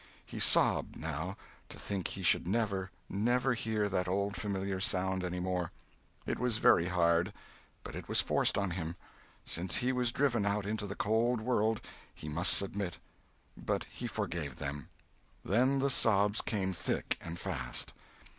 [0.25, 1.37] He sobbed, now,
[1.69, 6.87] to think he should never, never hear that old familiar sound any more—it was very
[6.87, 7.31] hard,
[7.83, 8.95] but it was forced on him;
[9.45, 11.81] since he was driven out into the cold world,
[12.15, 14.89] he must submit—but he forgave them.
[15.45, 17.93] Then the sobs came thick and fast.